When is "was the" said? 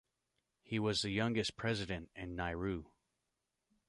0.79-1.11